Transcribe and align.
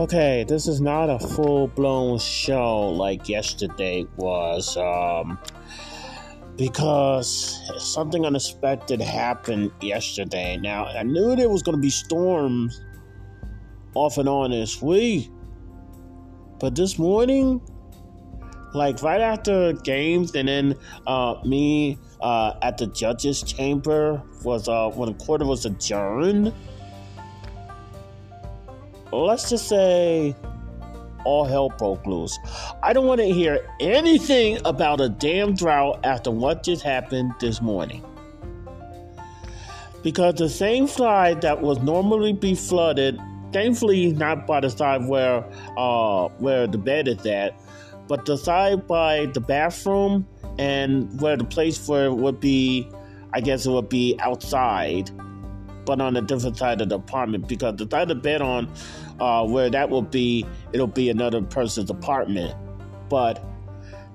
Okay, 0.00 0.46
this 0.48 0.66
is 0.66 0.80
not 0.80 1.10
a 1.10 1.18
full 1.18 1.68
blown 1.68 2.18
show 2.18 2.88
like 2.88 3.28
yesterday 3.28 4.06
was, 4.16 4.74
um, 4.78 5.38
because 6.56 7.60
something 7.76 8.24
unexpected 8.24 8.98
happened 9.02 9.70
yesterday. 9.82 10.56
Now, 10.56 10.86
I 10.86 11.02
knew 11.02 11.36
there 11.36 11.50
was 11.50 11.62
going 11.62 11.76
to 11.76 11.82
be 11.82 11.90
storms 11.90 12.82
off 13.92 14.16
and 14.16 14.26
on 14.26 14.52
this 14.52 14.80
week, 14.80 15.28
but 16.58 16.74
this 16.74 16.98
morning, 16.98 17.60
like 18.72 19.02
right 19.02 19.20
after 19.20 19.74
games, 19.74 20.34
and 20.34 20.48
then 20.48 20.76
uh, 21.06 21.34
me 21.44 21.98
uh, 22.22 22.54
at 22.62 22.78
the 22.78 22.86
judges' 22.86 23.42
chamber 23.42 24.22
was 24.44 24.66
uh, 24.66 24.88
when 24.88 25.12
the 25.12 25.18
court 25.22 25.44
was 25.44 25.66
adjourned 25.66 26.54
let's 29.12 29.50
just 29.50 29.68
say 29.68 30.34
all 31.24 31.44
hell 31.44 31.68
broke 31.68 32.06
loose. 32.06 32.38
I 32.82 32.92
don't 32.92 33.06
want 33.06 33.20
to 33.20 33.30
hear 33.30 33.66
anything 33.80 34.58
about 34.64 35.00
a 35.00 35.08
damn 35.08 35.54
drought 35.54 36.00
after 36.04 36.30
what 36.30 36.62
just 36.62 36.82
happened 36.82 37.34
this 37.40 37.60
morning. 37.60 38.04
Because 40.02 40.36
the 40.36 40.48
same 40.48 40.86
side 40.86 41.42
that 41.42 41.60
was 41.60 41.78
normally 41.80 42.32
be 42.32 42.54
flooded, 42.54 43.20
thankfully 43.52 44.12
not 44.12 44.46
by 44.46 44.60
the 44.60 44.70
side 44.70 45.06
where 45.06 45.44
uh 45.76 46.28
where 46.38 46.66
the 46.66 46.78
bed 46.78 47.06
is 47.06 47.24
at, 47.26 47.60
but 48.08 48.24
the 48.24 48.38
side 48.38 48.86
by 48.86 49.26
the 49.26 49.40
bathroom 49.40 50.26
and 50.58 51.20
where 51.20 51.36
the 51.36 51.44
place 51.44 51.86
where 51.86 52.06
it 52.06 52.14
would 52.14 52.40
be 52.40 52.88
I 53.32 53.40
guess 53.40 53.66
it 53.66 53.70
would 53.70 53.88
be 53.88 54.16
outside 54.20 55.10
but 55.84 56.00
on 56.00 56.16
a 56.16 56.22
different 56.22 56.56
side 56.56 56.80
of 56.80 56.88
the 56.88 56.96
apartment 56.96 57.48
because 57.48 57.76
the 57.76 57.88
side 57.90 58.02
of 58.02 58.08
the 58.08 58.14
bed 58.14 58.42
on 58.42 58.70
uh, 59.18 59.46
where 59.46 59.70
that 59.70 59.88
will 59.88 60.02
be, 60.02 60.46
it'll 60.72 60.86
be 60.86 61.10
another 61.10 61.42
person's 61.42 61.90
apartment. 61.90 62.54
But 63.08 63.44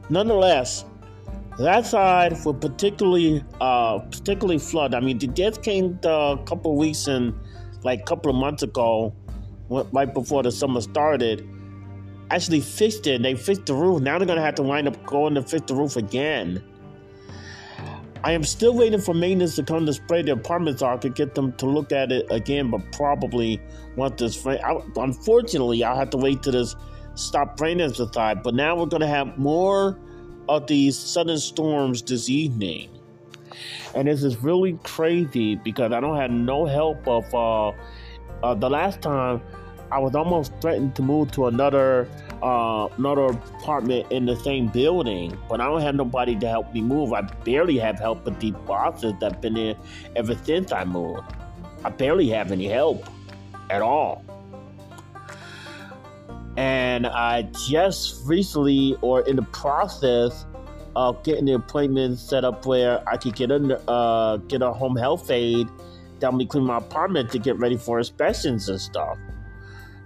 nonetheless, 0.09 0.85
that 1.57 1.85
side 1.85 2.33
will 2.43 2.53
particularly 2.53 3.43
uh, 3.61 3.99
particularly 3.99 4.59
flood. 4.59 4.93
I 4.93 4.99
mean, 4.99 5.17
the 5.17 5.27
death 5.27 5.61
came 5.61 5.99
a 6.03 6.37
couple 6.45 6.75
weeks 6.75 7.07
and 7.07 7.33
like 7.83 8.01
a 8.01 8.03
couple 8.03 8.31
of 8.31 8.37
months 8.37 8.63
ago, 8.63 9.13
right 9.69 10.13
before 10.13 10.43
the 10.43 10.51
summer 10.51 10.81
started. 10.81 11.47
Actually 12.31 12.61
fixed 12.61 13.05
it. 13.05 13.21
They 13.21 13.35
fixed 13.35 13.67
the 13.67 13.75
roof. 13.75 14.01
Now 14.01 14.17
they're 14.17 14.27
gonna 14.27 14.41
have 14.41 14.55
to 14.55 14.63
wind 14.63 14.87
up 14.87 15.05
going 15.05 15.35
to 15.35 15.43
fix 15.43 15.65
the 15.67 15.75
roof 15.75 15.95
again. 15.95 16.63
I 18.25 18.31
am 18.31 18.43
still 18.43 18.73
waiting 18.73 18.99
for 18.99 19.13
maintenance 19.13 19.55
to 19.57 19.63
come 19.63 19.85
to 19.85 19.93
spray 19.93 20.23
the 20.23 20.31
apartments 20.31 20.79
so 20.79 20.87
I 20.87 20.97
could 20.97 21.13
get 21.13 21.35
them 21.35 21.53
to 21.57 21.67
look 21.67 21.91
at 21.91 22.11
it 22.11 22.25
again, 22.31 22.71
but 22.71 22.81
probably 22.91 23.61
want 23.95 24.17
this. 24.17 24.43
I, 24.47 24.81
unfortunately, 24.95 25.83
I'll 25.83 25.95
have 25.95 26.09
to 26.09 26.17
wait 26.17 26.41
till 26.41 26.53
this 26.53 26.75
stop 27.13 27.61
raining 27.61 27.93
subside. 27.93 28.41
But 28.41 28.55
now 28.55 28.75
we're 28.75 28.87
going 28.87 29.01
to 29.01 29.07
have 29.07 29.37
more 29.37 29.99
of 30.49 30.65
these 30.65 30.97
sudden 30.97 31.37
storms 31.37 32.01
this 32.01 32.27
evening. 32.27 32.89
And 33.93 34.07
this 34.07 34.23
is 34.23 34.37
really 34.37 34.79
crazy 34.81 35.57
because 35.57 35.91
I 35.91 35.99
don't 35.99 36.17
have 36.17 36.31
no 36.31 36.65
help 36.65 37.07
of 37.07 37.31
uh, 37.31 37.73
uh, 38.41 38.55
the 38.55 38.71
last 38.71 39.03
time 39.03 39.39
I 39.91 39.99
was 39.99 40.15
almost 40.15 40.51
threatened 40.61 40.95
to 40.95 41.03
move 41.03 41.31
to 41.33 41.45
another 41.45 42.09
uh, 42.41 42.87
another 42.97 43.25
apartment 43.25 44.11
in 44.11 44.25
the 44.25 44.35
same 44.35 44.67
building, 44.67 45.37
but 45.49 45.61
I 45.61 45.65
don't 45.65 45.81
have 45.81 45.95
nobody 45.95 46.35
to 46.35 46.47
help 46.47 46.73
me 46.73 46.81
move. 46.81 47.13
I 47.13 47.21
barely 47.21 47.77
have 47.77 47.99
help 47.99 48.25
with 48.25 48.39
the 48.39 48.51
bosses 48.51 49.13
that've 49.19 49.41
been 49.41 49.53
there 49.53 49.75
ever 50.15 50.35
since 50.43 50.71
I 50.71 50.85
moved. 50.85 51.23
I 51.83 51.89
barely 51.89 52.29
have 52.29 52.51
any 52.51 52.67
help 52.67 53.05
at 53.69 53.81
all. 53.81 54.23
And 56.57 57.05
I 57.05 57.43
just 57.67 58.25
recently, 58.25 58.97
or 59.01 59.21
in 59.21 59.35
the 59.35 59.43
process 59.43 60.45
of 60.95 61.21
getting 61.23 61.45
the 61.45 61.53
appointment 61.53 62.17
set 62.17 62.45
up 62.45 62.65
where 62.65 63.07
I 63.07 63.17
could 63.17 63.35
get 63.35 63.51
a 63.51 63.89
uh, 63.89 64.37
get 64.37 64.61
a 64.61 64.71
home 64.71 64.95
health 64.95 65.29
aide 65.29 65.67
that 66.19 66.33
me 66.33 66.45
clean 66.45 66.63
my 66.63 66.77
apartment 66.77 67.31
to 67.31 67.39
get 67.39 67.57
ready 67.59 67.77
for 67.77 67.97
inspections 67.97 68.69
and 68.69 68.79
stuff. 68.79 69.17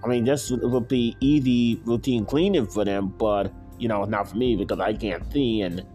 I 0.04 0.08
mean, 0.08 0.24
this 0.24 0.50
would 0.50 0.88
be 0.88 1.18
easy 1.20 1.82
routine 1.84 2.26
cleaning 2.26 2.68
for 2.68 2.86
them, 2.86 3.10
but 3.18 3.52
you 3.78 3.88
know, 3.88 4.06
not 4.06 4.30
for 4.30 4.38
me 4.38 4.56
because 4.56 4.80
I 4.80 4.94
can't 4.94 5.30
see 5.32 5.62
and 5.62 5.86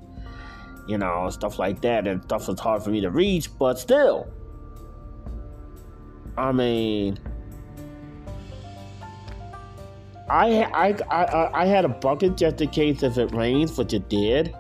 you 0.87 0.99
know 0.99 1.31
stuff 1.31 1.59
like 1.59 1.81
that, 1.83 2.07
and 2.07 2.23
stuff 2.25 2.49
is 2.49 2.61
hard 2.61 2.83
for 2.83 2.91
me 2.91 3.01
to 3.01 3.11
reach. 3.11 3.57
But 3.59 3.79
still, 3.79 4.29
I 6.37 6.53
mean, 6.53 7.19
I 10.29 10.65
I 10.65 10.97
I 11.11 11.63
I 11.63 11.67
had 11.67 11.85
a 11.87 11.89
bucket 11.89 12.37
just 12.37 12.61
in 12.61 12.69
case 12.69 13.03
if 13.03 13.17
it 13.17 13.33
rains, 13.33 13.77
which 13.79 13.95
it 13.95 14.11
did, 14.11 14.55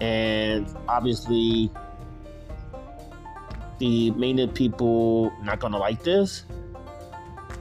and 0.00 0.66
obviously 0.88 1.70
the 3.78 4.10
maintenance 4.12 4.56
people 4.56 5.30
not 5.42 5.60
gonna 5.60 5.78
like 5.78 6.02
this 6.02 6.44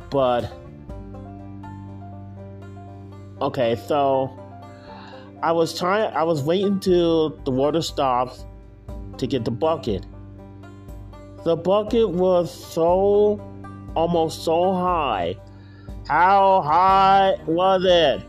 but 0.10 0.52
okay, 3.42 3.76
so 3.88 4.38
I 5.42 5.52
was 5.52 5.78
trying 5.78 6.14
I 6.14 6.24
was 6.24 6.42
waiting 6.42 6.80
till 6.80 7.30
the 7.44 7.52
water 7.52 7.82
stops 7.82 8.46
to 9.18 9.28
get 9.28 9.46
the 9.46 9.52
bucket. 9.52 10.06
The 11.44 11.56
bucket 11.56 12.10
was 12.10 12.52
so 12.52 13.40
almost 13.96 14.44
so 14.44 14.74
high. 14.74 15.38
How 16.08 16.62
high 16.62 17.36
was 17.46 17.84
it? 17.86 18.26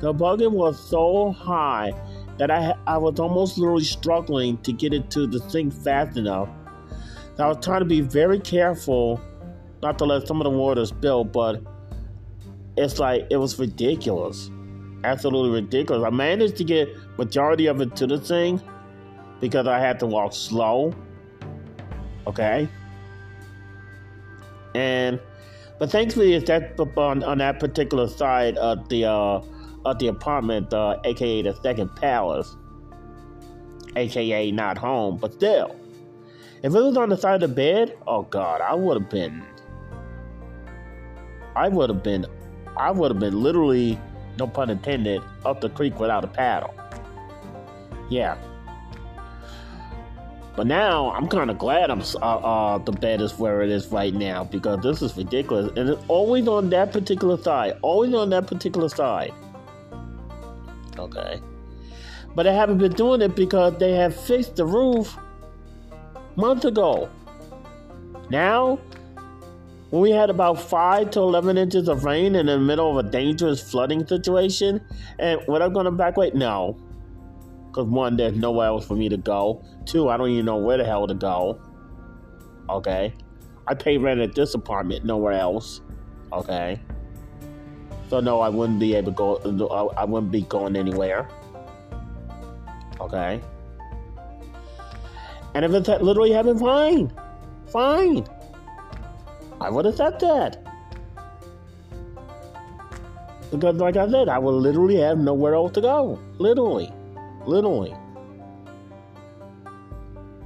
The 0.00 0.12
bucket 0.12 0.52
was 0.52 0.78
so 0.78 1.32
high 1.32 1.92
that 2.38 2.50
I 2.50 2.74
I 2.86 2.96
was 2.98 3.18
almost 3.18 3.58
literally 3.58 3.84
struggling 3.84 4.58
to 4.58 4.72
get 4.72 4.94
it 4.94 5.10
to 5.10 5.26
the 5.26 5.40
sink 5.50 5.72
fast 5.72 6.16
enough. 6.16 6.48
So 7.36 7.44
I 7.44 7.48
was 7.48 7.64
trying 7.64 7.80
to 7.80 7.86
be 7.86 8.00
very 8.00 8.40
careful 8.40 9.20
not 9.82 9.98
to 9.98 10.04
let 10.04 10.26
some 10.26 10.40
of 10.40 10.44
the 10.44 10.50
water 10.50 10.84
spill, 10.86 11.24
but 11.24 11.62
it's 12.76 12.98
like 12.98 13.26
it 13.30 13.36
was 13.36 13.58
ridiculous, 13.58 14.50
absolutely 15.04 15.50
ridiculous. 15.50 16.04
I 16.04 16.10
managed 16.10 16.56
to 16.56 16.64
get 16.64 16.88
majority 17.18 17.66
of 17.66 17.80
it 17.80 17.94
to 17.96 18.06
the 18.06 18.18
thing 18.18 18.62
because 19.40 19.66
I 19.66 19.78
had 19.78 19.98
to 20.00 20.06
walk 20.06 20.32
slow. 20.32 20.94
Okay, 22.26 22.68
and 24.74 25.18
but 25.78 25.90
thankfully 25.90 26.34
it's 26.34 26.46
that 26.48 26.78
on, 26.96 27.22
on 27.22 27.38
that 27.38 27.60
particular 27.60 28.08
side 28.08 28.56
of 28.58 28.88
the 28.88 29.06
uh, 29.06 29.40
of 29.84 29.98
the 29.98 30.08
apartment, 30.08 30.72
uh, 30.74 30.98
aka 31.04 31.42
the 31.42 31.54
second 31.62 31.94
palace, 31.96 32.56
aka 33.96 34.50
not 34.50 34.76
home, 34.78 35.16
but 35.16 35.32
still. 35.34 35.74
If 36.60 36.74
it 36.74 36.80
was 36.80 36.96
on 36.96 37.08
the 37.08 37.16
side 37.16 37.42
of 37.42 37.50
the 37.50 37.54
bed, 37.54 37.96
oh 38.06 38.22
god, 38.22 38.60
I 38.60 38.74
would 38.74 39.00
have 39.00 39.08
been 39.08 39.44
I 41.58 41.68
would 41.68 41.90
have 41.90 42.04
been, 42.04 42.24
I 42.76 42.92
would 42.92 43.10
have 43.10 43.18
been 43.18 43.42
literally, 43.42 43.98
no 44.38 44.46
pun 44.46 44.70
intended, 44.70 45.20
up 45.44 45.60
the 45.60 45.68
creek 45.68 45.98
without 45.98 46.22
a 46.22 46.28
paddle. 46.28 46.72
Yeah. 48.08 48.36
But 50.54 50.68
now 50.68 51.10
I'm 51.12 51.26
kind 51.26 51.50
of 51.50 51.58
glad 51.58 51.90
I'm 51.90 52.00
uh, 52.00 52.18
uh, 52.18 52.78
the 52.78 52.92
bed 52.92 53.20
is 53.20 53.36
where 53.38 53.62
it 53.62 53.70
is 53.70 53.88
right 53.88 54.14
now 54.14 54.44
because 54.44 54.82
this 54.82 55.02
is 55.02 55.16
ridiculous, 55.16 55.72
and 55.76 55.88
it's 55.88 56.02
always 56.06 56.46
on 56.46 56.70
that 56.70 56.92
particular 56.92 57.36
side, 57.36 57.76
always 57.82 58.14
on 58.14 58.30
that 58.30 58.46
particular 58.46 58.88
side. 58.88 59.32
Okay. 60.96 61.40
But 62.36 62.46
I 62.46 62.52
haven't 62.52 62.78
been 62.78 62.92
doing 62.92 63.20
it 63.20 63.34
because 63.34 63.78
they 63.78 63.92
have 63.92 64.14
fixed 64.14 64.54
the 64.54 64.64
roof 64.66 65.16
months 66.36 66.64
ago. 66.64 67.08
Now 68.30 68.78
when 69.90 70.02
we 70.02 70.10
had 70.10 70.28
about 70.30 70.60
5 70.60 71.10
to 71.12 71.20
11 71.20 71.56
inches 71.56 71.88
of 71.88 72.04
rain 72.04 72.34
in 72.34 72.46
the 72.46 72.58
middle 72.58 72.98
of 72.98 73.06
a 73.06 73.08
dangerous 73.08 73.60
flooding 73.60 74.06
situation, 74.06 74.84
and 75.18 75.40
what 75.46 75.62
I'm 75.62 75.72
going 75.72 75.86
to 75.86 75.90
back 75.90 76.16
wait? 76.16 76.34
No. 76.34 76.76
Because 77.68 77.86
one, 77.86 78.16
there's 78.16 78.36
nowhere 78.36 78.66
else 78.66 78.86
for 78.86 78.94
me 78.96 79.08
to 79.08 79.16
go. 79.16 79.64
Two, 79.86 80.08
I 80.08 80.16
don't 80.16 80.30
even 80.30 80.44
know 80.44 80.56
where 80.56 80.76
the 80.78 80.84
hell 80.84 81.06
to 81.06 81.14
go. 81.14 81.60
Okay. 82.68 83.14
I 83.66 83.74
pay 83.74 83.98
rent 83.98 84.20
at 84.20 84.34
this 84.34 84.54
apartment, 84.54 85.04
nowhere 85.04 85.34
else. 85.34 85.80
Okay. 86.32 86.80
So 88.08 88.20
no, 88.20 88.40
I 88.40 88.48
wouldn't 88.48 88.80
be 88.80 88.94
able 88.94 89.12
to 89.12 89.52
go. 89.52 89.90
I 89.96 90.04
wouldn't 90.04 90.32
be 90.32 90.42
going 90.42 90.76
anywhere. 90.76 91.28
Okay. 93.00 93.40
And 95.54 95.64
if 95.64 95.72
it's 95.72 95.88
literally 95.88 96.32
having 96.32 96.58
fine, 96.58 97.12
fine. 97.70 98.26
I 99.60 99.70
would 99.70 99.84
have 99.84 99.96
said 99.96 100.20
that. 100.20 100.64
Because, 103.50 103.76
like 103.76 103.96
I 103.96 104.08
said, 104.10 104.28
I 104.28 104.38
will 104.38 104.58
literally 104.58 104.96
have 104.96 105.18
nowhere 105.18 105.54
else 105.54 105.72
to 105.72 105.80
go. 105.80 106.18
Literally. 106.38 106.92
Literally. 107.46 107.94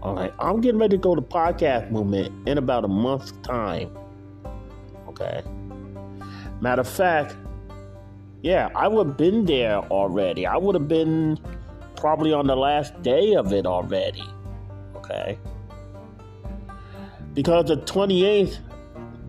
Alright, 0.02 0.32
I'm 0.40 0.60
getting 0.60 0.80
ready 0.80 0.96
to 0.96 1.00
go 1.00 1.14
to 1.14 1.22
podcast 1.22 1.90
movement 1.90 2.48
in 2.48 2.58
about 2.58 2.84
a 2.84 2.88
month's 2.88 3.32
time. 3.42 3.96
Okay. 5.08 5.42
Matter 6.60 6.80
of 6.80 6.88
fact, 6.88 7.36
yeah, 8.42 8.70
I 8.74 8.88
would 8.88 9.06
have 9.06 9.16
been 9.16 9.44
there 9.44 9.78
already. 9.78 10.46
I 10.46 10.56
would 10.56 10.74
have 10.74 10.88
been 10.88 11.38
probably 11.96 12.32
on 12.32 12.48
the 12.48 12.56
last 12.56 13.00
day 13.02 13.34
of 13.34 13.52
it 13.52 13.64
already. 13.64 14.24
Okay. 14.96 15.38
Because 17.34 17.66
the 17.66 17.76
28th, 17.76 18.58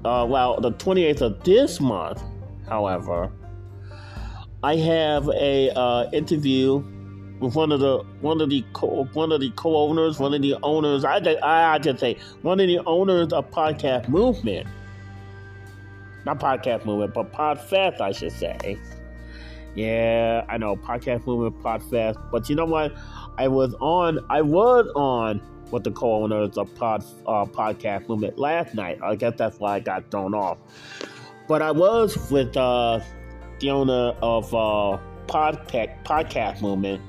uh, 0.05 0.25
well, 0.25 0.59
the 0.59 0.71
28th 0.71 1.21
of 1.21 1.43
this 1.43 1.79
month, 1.79 2.21
however, 2.67 3.31
I 4.63 4.75
have 4.77 5.27
a 5.29 5.69
uh, 5.71 6.09
interview 6.11 6.83
with 7.39 7.55
one 7.55 7.71
of 7.71 7.79
the 7.81 8.03
one 8.21 8.39
of 8.41 8.49
the 8.49 8.63
co- 8.73 9.05
one 9.13 9.31
of 9.31 9.41
the 9.41 9.51
co-owners, 9.51 10.19
one 10.19 10.33
of 10.33 10.41
the 10.41 10.55
owners. 10.63 11.03
I 11.03 11.17
I, 11.17 11.73
I 11.75 11.79
just 11.79 11.99
say 11.99 12.17
one 12.41 12.59
of 12.59 12.67
the 12.67 12.79
owners 12.85 13.33
of 13.33 13.49
Podcast 13.51 14.07
Movement, 14.07 14.67
not 16.25 16.39
Podcast 16.39 16.85
Movement, 16.85 17.13
but 17.13 17.31
Podfest, 17.33 17.99
I 17.99 18.11
should 18.11 18.31
say. 18.31 18.77
Yeah, 19.75 20.45
I 20.47 20.57
know 20.57 20.75
Podcast 20.75 21.25
Movement, 21.25 21.61
Podfest, 21.63 22.17
but 22.31 22.49
you 22.49 22.55
know 22.55 22.65
what? 22.65 22.95
I 23.37 23.47
was 23.47 23.75
on. 23.81 24.19
I 24.29 24.41
was 24.41 24.87
on 24.95 25.41
with 25.73 25.83
the 25.83 25.91
co-owners 25.91 26.55
of 26.55 26.73
Pod 26.75 27.03
uh, 27.25 27.45
Podcast 27.45 28.07
Movement 28.07 28.37
last 28.37 28.75
night. 28.75 28.99
I 29.03 29.15
guess 29.15 29.33
that's 29.35 29.59
why 29.59 29.75
I 29.75 29.79
got 29.79 30.09
thrown 30.11 30.35
off. 30.35 30.59
But 31.47 31.63
I 31.63 31.71
was 31.71 32.15
with 32.31 32.55
uh, 32.55 32.99
the 33.59 33.71
owner 33.71 34.15
of 34.21 34.53
uh, 34.53 34.99
Podcast 35.25 35.91
Podcast 36.05 36.61
Movement 36.61 37.01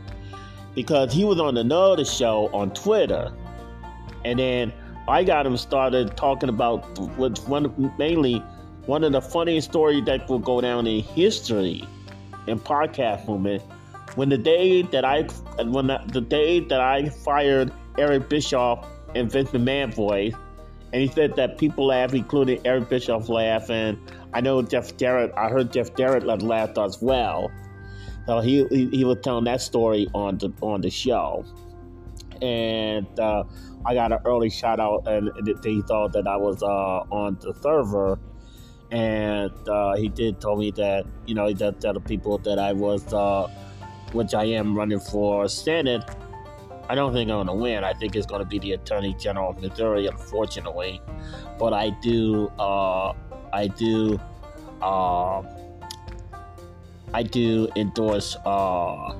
because 0.74 1.12
he 1.12 1.24
was 1.24 1.38
on 1.38 1.58
another 1.58 2.06
show 2.06 2.48
on 2.54 2.72
Twitter, 2.72 3.32
and 4.24 4.38
then 4.38 4.72
I 5.06 5.22
got 5.22 5.46
him 5.46 5.58
started 5.58 6.16
talking 6.16 6.48
about 6.48 6.98
what's 7.18 7.42
one 7.42 7.92
mainly 7.98 8.42
one 8.86 9.04
of 9.04 9.12
the 9.12 9.20
funniest 9.20 9.70
stories 9.70 10.04
that 10.06 10.28
will 10.28 10.38
go 10.38 10.60
down 10.62 10.86
in 10.86 11.02
history 11.02 11.86
in 12.46 12.58
podcast 12.58 13.28
movement. 13.28 13.62
When 14.14 14.30
the 14.30 14.38
day 14.38 14.82
that 14.82 15.04
I 15.04 15.22
when 15.64 15.88
the, 15.88 16.00
the 16.06 16.20
day 16.22 16.60
that 16.60 16.80
I 16.80 17.10
fired 17.10 17.72
Eric 17.98 18.28
Bischoff 18.28 18.86
and 19.14 19.30
Vince 19.30 19.50
McMahon 19.50 19.94
voice, 19.94 20.34
and 20.92 21.02
he 21.02 21.08
said 21.08 21.36
that 21.36 21.58
people 21.58 21.86
laughed, 21.86 22.14
including 22.14 22.60
Eric 22.64 22.88
Bischoff 22.88 23.28
laughing. 23.28 23.98
I 24.32 24.40
know 24.40 24.62
Jeff 24.62 24.96
Jarrett. 24.96 25.32
I 25.36 25.48
heard 25.48 25.72
Jeff 25.72 25.94
Jarrett 25.96 26.24
laughed 26.24 26.78
as 26.78 27.00
well. 27.00 27.50
So 28.26 28.40
he, 28.40 28.64
he, 28.70 28.88
he 28.88 29.04
was 29.04 29.18
telling 29.22 29.44
that 29.44 29.60
story 29.60 30.08
on 30.14 30.38
the 30.38 30.52
on 30.60 30.80
the 30.80 30.90
show, 30.90 31.44
and 32.40 33.06
uh, 33.20 33.44
I 33.84 33.94
got 33.94 34.12
an 34.12 34.18
early 34.24 34.50
shout 34.50 34.80
out, 34.80 35.06
and 35.06 35.30
he 35.62 35.82
thought 35.82 36.12
that 36.14 36.26
I 36.26 36.36
was 36.36 36.62
uh, 36.62 36.66
on 37.14 37.38
the 37.40 37.54
server, 37.60 38.18
and 38.90 39.68
uh, 39.68 39.94
he 39.96 40.08
did 40.08 40.40
tell 40.40 40.56
me 40.56 40.70
that 40.72 41.04
you 41.26 41.34
know 41.34 41.52
that 41.52 41.80
tell 41.80 41.92
the 41.92 42.00
people 42.00 42.38
that 42.38 42.58
I 42.58 42.72
was, 42.72 43.12
uh, 43.12 43.48
which 44.12 44.32
I 44.32 44.44
am 44.44 44.74
running 44.74 45.00
for 45.00 45.46
Senate. 45.48 46.02
I 46.88 46.94
don't 46.94 47.12
think 47.12 47.30
I'm 47.30 47.36
going 47.36 47.46
to 47.46 47.54
win. 47.54 47.84
I 47.84 47.94
think 47.94 48.14
it's 48.16 48.26
going 48.26 48.40
to 48.40 48.46
be 48.46 48.58
the 48.58 48.72
Attorney 48.72 49.14
General 49.14 49.50
of 49.50 49.60
Missouri, 49.60 50.06
unfortunately. 50.06 51.00
But 51.58 51.72
I 51.72 51.90
do, 52.02 52.48
uh, 52.58 53.12
I 53.52 53.68
do, 53.68 54.20
uh, 54.82 55.42
I 57.14 57.22
do 57.22 57.68
endorse 57.76 58.34
uh 58.44 59.14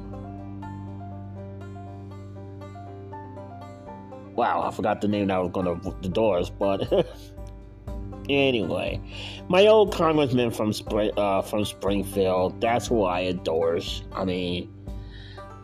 Wow, 4.35 4.63
I 4.67 4.73
forgot 4.73 5.01
the 5.01 5.07
name 5.07 5.29
that 5.29 5.37
I 5.37 5.39
was 5.39 5.53
gonna 5.53 5.81
endorse, 6.03 6.51
but 6.51 6.93
anyway, 8.29 9.01
my 9.47 9.69
old 9.69 9.95
congressman 9.95 10.51
from 10.51 10.73
uh, 11.17 11.43
from 11.43 11.65
Springfield. 11.65 12.61
That's 12.61 12.89
who 12.89 13.05
I 13.05 13.27
endorse. 13.27 14.03
I 14.13 14.25
mean, 14.25 14.75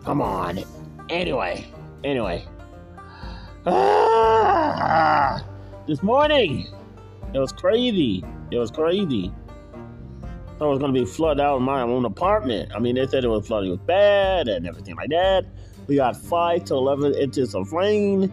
come 0.05 0.23
on. 0.23 0.61
Anyway, 1.09 1.67
anyway. 2.05 2.47
Ah, 3.67 5.45
this 5.87 6.03
morning, 6.03 6.67
it 7.35 7.39
was 7.39 7.53
crazy. 7.53 8.25
It 8.51 8.59
was 8.59 8.71
crazy 8.71 9.33
thought 10.61 10.67
it 10.67 10.71
was 10.73 10.79
going 10.79 10.93
to 10.93 11.01
be 11.01 11.07
flooded 11.07 11.41
out 11.41 11.57
in 11.57 11.63
my 11.63 11.81
own 11.81 12.05
apartment. 12.05 12.71
I 12.75 12.81
mean, 12.81 12.97
they 12.97 13.07
said 13.07 13.25
it 13.25 13.29
was 13.29 13.47
flooding 13.47 13.71
was 13.71 13.79
bad 13.81 14.47
and 14.47 14.67
everything 14.67 14.95
like 14.95 15.09
that. 15.09 15.47
We 15.87 15.97
got 15.97 16.15
five 16.15 16.65
to 16.67 16.75
eleven 16.75 17.15
inches 17.15 17.55
of 17.55 17.73
rain. 17.73 18.31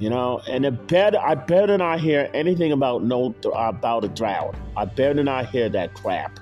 You 0.00 0.10
know, 0.10 0.40
and 0.48 0.64
it 0.64 0.88
better 0.88 1.18
I 1.20 1.36
better 1.36 1.78
not 1.78 2.00
hear 2.00 2.28
anything 2.34 2.72
about 2.72 3.04
no 3.04 3.32
about 3.54 4.04
a 4.04 4.08
drought. 4.08 4.56
I 4.76 4.86
better 4.86 5.22
not 5.22 5.48
hear 5.48 5.68
that 5.68 5.94
crap. 5.94 6.40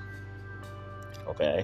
Okay. 1.27 1.63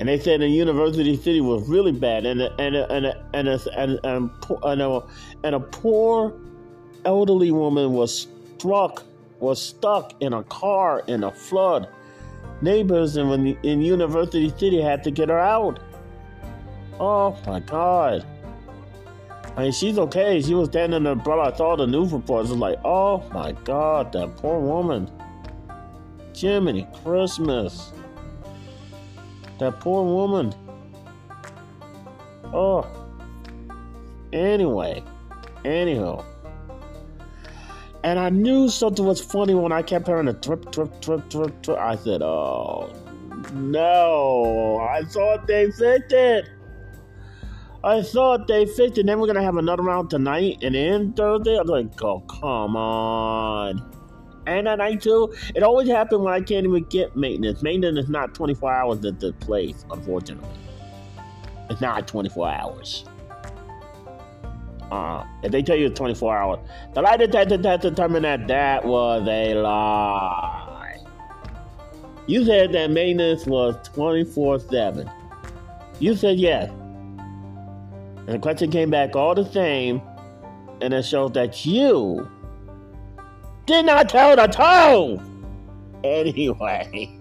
And 0.00 0.08
they 0.08 0.18
said 0.18 0.40
the 0.40 0.48
University 0.48 1.14
City 1.14 1.42
was 1.42 1.68
really 1.68 1.92
bad, 1.92 2.24
and 2.24 2.40
and 2.40 2.74
and 2.74 3.04
and 3.04 3.14
and 3.34 3.48
and, 3.48 4.00
and, 4.02 4.30
and, 4.64 4.82
a, 4.82 5.02
and 5.44 5.54
a 5.54 5.60
poor 5.60 6.32
elderly 7.04 7.50
woman 7.50 7.92
was 7.92 8.26
struck 8.56 9.04
was 9.40 9.60
stuck 9.60 10.14
in 10.20 10.32
a 10.32 10.42
car 10.44 11.02
in 11.06 11.22
a 11.24 11.30
flood. 11.30 11.86
Neighbors 12.62 13.18
in, 13.18 13.30
in 13.62 13.82
University 13.82 14.48
City 14.48 14.80
had 14.80 15.04
to 15.04 15.10
get 15.10 15.28
her 15.28 15.38
out. 15.38 15.80
Oh 16.98 17.38
my 17.46 17.60
God. 17.60 18.26
I 19.56 19.64
mean, 19.64 19.72
she's 19.72 19.98
okay. 19.98 20.40
She 20.40 20.54
was 20.54 20.68
standing 20.68 21.02
there, 21.02 21.14
but 21.14 21.38
I 21.38 21.54
saw 21.56 21.76
the 21.76 21.86
news 21.86 22.12
reports. 22.12 22.48
It 22.48 22.52
was 22.52 22.60
like, 22.60 22.78
oh 22.84 23.22
my 23.32 23.52
God, 23.52 24.12
that 24.12 24.36
poor 24.36 24.60
woman. 24.60 25.10
Jiminy 26.34 26.86
Christmas. 27.02 27.92
That 29.60 29.78
poor 29.78 30.02
woman. 30.02 30.54
Oh. 32.52 32.86
Anyway. 34.32 35.04
Anyhow. 35.66 36.24
And 38.02 38.18
I 38.18 38.30
knew 38.30 38.70
something 38.70 39.04
was 39.04 39.20
funny 39.20 39.54
when 39.54 39.70
I 39.70 39.82
kept 39.82 40.06
hearing 40.06 40.28
a 40.28 40.32
trip, 40.32 40.72
trip, 40.72 41.02
trip, 41.02 41.28
trip, 41.28 41.62
trip. 41.62 41.78
I 41.78 41.96
said, 41.96 42.22
oh, 42.22 42.90
no. 43.52 44.78
I 44.90 45.02
thought 45.04 45.46
they 45.46 45.70
fixed 45.70 46.12
it. 46.12 46.48
I 47.84 48.00
thought 48.00 48.48
they 48.48 48.64
fixed 48.64 48.96
it. 48.96 49.04
Then 49.04 49.20
we're 49.20 49.26
going 49.26 49.36
to 49.36 49.42
have 49.42 49.58
another 49.58 49.82
round 49.82 50.08
tonight 50.08 50.60
and 50.62 50.74
then 50.74 51.12
Thursday. 51.12 51.58
I 51.58 51.60
was 51.60 51.68
like, 51.68 52.02
oh, 52.02 52.20
come 52.20 52.76
on. 52.76 53.99
And 54.46 54.66
at 54.66 54.78
night, 54.78 55.02
too, 55.02 55.34
it 55.54 55.62
always 55.62 55.88
happens 55.88 56.22
when 56.22 56.32
I 56.32 56.40
can't 56.40 56.66
even 56.66 56.84
get 56.84 57.14
maintenance. 57.14 57.62
Maintenance 57.62 57.98
is 57.98 58.10
not 58.10 58.34
24 58.34 58.72
hours 58.72 59.04
at 59.04 59.20
the 59.20 59.32
place, 59.34 59.84
unfortunately. 59.90 60.48
It's 61.68 61.80
not 61.80 62.08
24 62.08 62.48
hours. 62.48 63.04
Uh, 64.90 65.24
if 65.44 65.52
they 65.52 65.62
tell 65.62 65.76
you 65.76 65.86
it's 65.86 65.98
24 65.98 66.36
hours, 66.36 66.58
the 66.94 67.02
lie 67.02 67.16
detector 67.16 67.56
test 67.58 67.82
determined 67.82 68.24
that 68.24 68.48
that 68.48 68.84
was 68.84 69.26
a 69.28 69.54
lie. 69.54 70.98
You 72.26 72.44
said 72.44 72.72
that 72.72 72.90
maintenance 72.90 73.46
was 73.46 73.76
24 73.88 74.60
7. 74.60 75.10
You 76.00 76.16
said 76.16 76.38
yes. 76.38 76.70
And 76.70 78.28
the 78.28 78.38
question 78.38 78.70
came 78.70 78.90
back 78.90 79.14
all 79.14 79.34
the 79.34 79.44
same, 79.50 80.02
and 80.80 80.92
it 80.92 81.04
shows 81.04 81.32
that 81.32 81.64
you 81.64 82.28
did 83.70 83.86
not 83.86 84.08
tell 84.08 84.36
the 84.36 84.46
truth. 84.46 85.20
Anyway. 86.04 87.16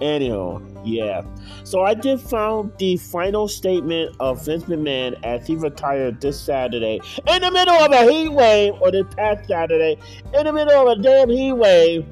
Anyhow, 0.00 0.60
yeah. 0.84 1.22
So 1.62 1.82
I 1.82 1.94
did 1.94 2.20
found 2.20 2.72
the 2.78 2.96
final 2.96 3.46
statement 3.46 4.16
of 4.18 4.44
Vince 4.44 4.64
McMahon 4.64 5.16
as 5.22 5.46
he 5.46 5.54
retired 5.54 6.20
this 6.20 6.40
Saturday 6.40 7.00
in 7.28 7.42
the 7.42 7.50
middle 7.50 7.74
of 7.74 7.92
a 7.92 8.10
heat 8.10 8.30
wave, 8.30 8.74
or 8.80 8.90
this 8.90 9.06
past 9.14 9.46
Saturday 9.46 9.96
in 10.34 10.46
the 10.46 10.52
middle 10.52 10.88
of 10.88 10.98
a 10.98 11.00
damn 11.00 11.28
heat 11.28 11.52
wave. 11.52 12.04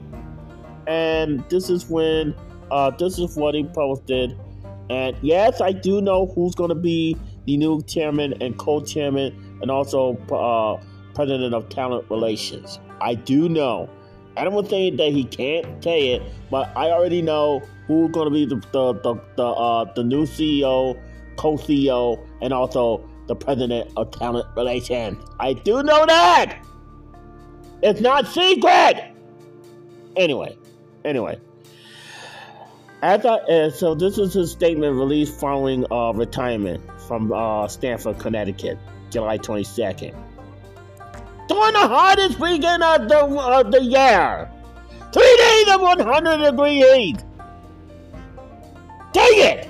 And 0.87 1.43
this 1.51 1.69
is 1.69 1.89
when, 1.89 2.35
uh, 2.71 2.91
this 2.91 3.19
is 3.19 3.37
what 3.37 3.55
he 3.55 3.65
posted. 3.65 4.39
And 4.89 5.17
yes, 5.21 5.61
I 5.61 5.73
do 5.73 6.01
know 6.01 6.27
who's 6.27 6.55
going 6.55 6.71
to 6.71 6.77
be 6.77 7.17
the 7.47 7.57
new 7.57 7.83
chairman 7.83 8.35
and 8.41 8.57
co-chairman, 8.57 9.59
and 9.63 9.71
also 9.71 10.17
uh, 10.31 10.81
president 11.15 11.55
of 11.55 11.69
talent 11.69 12.09
relations. 12.11 12.79
I 13.01 13.15
do 13.15 13.49
know. 13.49 13.89
I 14.37 14.45
don't 14.45 14.69
think 14.69 14.97
that 14.99 15.13
he 15.13 15.25
can't 15.25 15.83
say 15.83 16.13
it, 16.13 16.23
but 16.51 16.71
I 16.77 16.91
already 16.91 17.23
know 17.23 17.63
who's 17.87 18.11
going 18.11 18.27
to 18.27 18.31
be 18.31 18.47
the 18.47 18.57
the 18.73 18.95
the 18.95 19.21
the, 19.37 19.45
uh, 19.45 19.93
the 19.95 20.05
new 20.05 20.23
CEO, 20.23 21.01
co-CEO, 21.37 22.25
and 22.41 22.53
also 22.53 23.09
the 23.27 23.35
president 23.35 23.91
of 23.97 24.11
talent 24.13 24.47
relations. 24.57 25.19
I 25.39 25.55
do 25.55 25.83
know 25.83 26.07
that. 26.07 26.63
It's 27.83 28.01
not 28.01 28.27
secret. 28.27 29.15
Anyway, 30.17 30.57
anyway. 31.05 31.41
As 33.03 33.25
I, 33.25 33.37
uh, 33.37 33.71
so 33.71 33.95
this 33.95 34.19
is 34.19 34.35
his 34.35 34.53
statement 34.53 34.95
released 34.95 35.41
following 35.41 35.87
uh, 35.91 36.13
retirement 36.13 36.83
from 37.09 37.33
uh, 37.33 37.67
Stamford, 37.67 38.19
Connecticut, 38.19 38.79
July 39.11 39.39
22nd 39.39 40.15
during 41.51 41.73
the 41.73 41.81
hottest 41.81 42.39
weekend 42.39 42.81
of 42.81 43.09
the, 43.09 43.19
of 43.19 43.73
the 43.73 43.83
year. 43.83 44.49
Three 45.13 45.37
days 45.37 45.75
of 45.75 45.81
100 45.81 46.51
degree 46.51 46.81
heat. 46.81 47.25
Dang 49.13 49.33
it! 49.33 49.69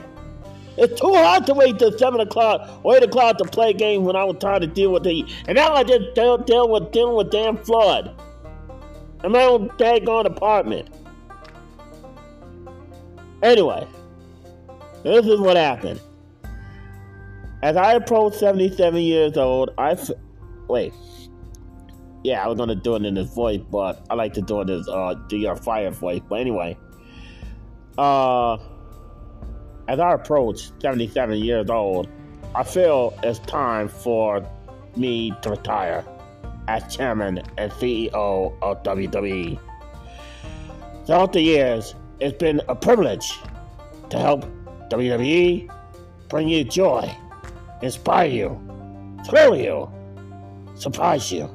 It's 0.77 1.01
too 1.01 1.15
hard 1.15 1.47
to 1.47 1.55
wait 1.55 1.79
till 1.79 1.97
7 1.97 2.21
o'clock 2.21 2.69
or 2.83 2.97
8 2.97 3.05
o'clock 3.05 3.39
to 3.39 3.45
play 3.45 3.73
games 3.73 4.05
when 4.05 4.15
I 4.15 4.25
was 4.25 4.37
trying 4.39 4.61
to 4.61 4.67
deal 4.67 4.93
with 4.93 5.05
the 5.05 5.11
heat. 5.11 5.35
And 5.49 5.57
now 5.57 5.73
I 5.73 5.83
just 5.83 6.15
deal, 6.15 6.37
deal 6.37 6.69
with 6.69 6.93
dealing 6.93 7.17
with 7.17 7.31
damn 7.31 7.57
flood. 7.57 8.15
In 9.25 9.33
my 9.33 9.43
own 9.45 9.71
daggone 9.71 10.27
apartment. 10.27 10.89
Anyway, 13.43 13.87
this 15.03 15.25
is 15.25 15.41
what 15.41 15.57
happened. 15.57 16.01
As 17.63 17.77
I 17.77 17.95
approached 17.95 18.37
77 18.37 19.01
years 19.01 19.37
old, 19.39 19.71
I. 19.79 19.93
F- 19.93 20.11
wait. 20.69 20.93
Yeah, 22.23 22.45
I 22.45 22.49
was 22.49 22.59
gonna 22.59 22.75
do 22.75 22.97
it 22.97 23.05
in 23.05 23.15
this 23.15 23.33
voice, 23.33 23.61
but 23.71 24.05
I 24.11 24.15
like 24.15 24.35
to 24.35 24.43
do 24.43 24.61
it 24.61 24.71
as 24.71 24.89
uh, 24.89 25.15
do 25.29 25.37
your 25.37 25.57
fire 25.57 25.91
voice. 25.91 26.21
But 26.29 26.41
anyway, 26.41 26.77
uh, 27.97 28.59
as 29.89 29.99
I 29.99 30.13
approach 30.13 30.71
77 30.81 31.39
years 31.39 31.71
old, 31.71 32.09
I 32.55 32.63
feel 32.63 33.19
it's 33.23 33.39
time 33.41 33.89
for 33.89 34.47
me 34.97 35.33
to 35.43 35.51
retire 35.51 36.05
as 36.69 36.95
chairman 36.95 37.43
and 37.59 37.73
CEO 37.73 38.55
of 38.63 38.83
WWE. 38.83 39.59
Throughout 41.07 41.33
the 41.33 41.41
years, 41.41 41.95
it's 42.21 42.37
been 42.37 42.61
a 42.69 42.75
privilege 42.75 43.39
to 44.11 44.19
help 44.19 44.45
WWE 44.91 45.71
bring 46.29 46.49
you 46.49 46.65
joy, 46.65 47.13
inspire 47.83 48.29
you, 48.29 48.61
thrill 49.29 49.57
you, 49.57 49.91
surprise 50.75 51.33
you, 51.33 51.49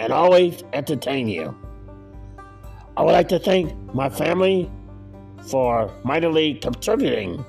and 0.00 0.14
always 0.14 0.64
entertain 0.72 1.28
you. 1.28 1.54
I 2.96 3.02
would 3.02 3.12
like 3.12 3.28
to 3.28 3.38
thank 3.38 3.72
my 3.94 4.08
family 4.08 4.70
for 5.50 5.92
mightily 6.04 6.54
contributing 6.54 7.44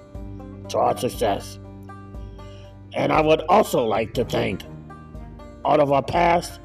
to 0.67 0.77
our 0.77 0.97
success. 0.97 1.59
And 2.93 3.13
I 3.13 3.21
would 3.21 3.41
also 3.47 3.85
like 3.85 4.13
to 4.15 4.25
thank 4.25 4.63
all 5.63 5.79
of 5.79 5.93
our 5.93 6.03
past 6.03 6.59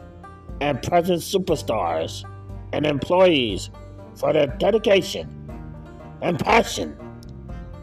and 0.61 0.83
present 0.83 1.21
superstars 1.21 2.25
and 2.73 2.85
employees 2.85 3.71
for 4.17 4.33
their 4.33 4.49
dedication 4.49 5.29
and 6.21 6.37
passion 6.37 6.97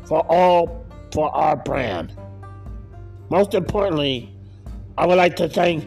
for 0.06 0.26
all 0.30 0.86
for 1.14 1.34
our 1.34 1.56
brand. 1.56 2.14
Most 3.30 3.54
importantly, 3.54 4.36
I 4.98 5.06
would 5.06 5.18
like 5.18 5.38
to 5.38 5.48
thank 5.48 5.86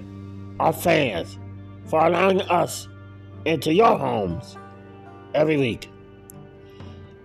our 0.58 0.72
fans 0.72 1.38
for 1.86 2.04
allowing 2.04 2.40
us 2.42 2.88
into 3.44 3.72
your 3.72 3.96
homes 3.98 4.56
every 5.34 5.56
week 5.56 5.88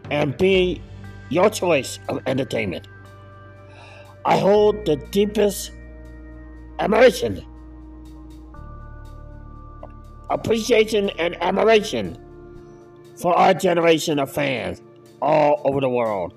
and 0.10 0.38
be 0.38 0.82
your 1.30 1.50
choice 1.50 2.00
of 2.10 2.22
entertainment. 2.28 2.88
I 4.26 4.38
hold 4.38 4.86
the 4.86 4.98
deepest 4.98 5.72
admiration, 6.80 7.46
appreciation, 10.30 11.10
and 11.12 11.42
admiration 11.42 12.18
for 13.16 13.36
our 13.36 13.54
generation 13.54 14.20
of 14.20 14.32
fans 14.32 14.82
all 15.22 15.62
over 15.66 15.80
the 15.80 15.90
world 15.90 16.34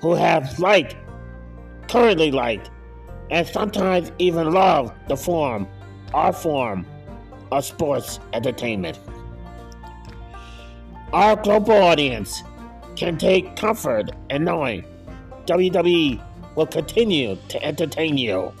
who 0.00 0.14
have 0.14 0.58
liked, 0.58 0.96
currently 1.88 2.30
liked, 2.30 2.70
and 3.30 3.46
sometimes 3.46 4.10
even 4.18 4.52
loved 4.52 4.92
the 5.08 5.16
form, 5.16 5.68
our 6.12 6.32
form 6.32 6.86
of 7.54 7.64
sports 7.64 8.18
entertainment. 8.32 8.98
Our 11.12 11.36
global 11.36 11.74
audience 11.74 12.42
can 12.96 13.16
take 13.16 13.54
comfort 13.54 14.10
in 14.30 14.44
knowing 14.44 14.84
WWE 15.46 16.20
will 16.56 16.66
continue 16.66 17.38
to 17.48 17.62
entertain 17.64 18.18
you 18.18 18.52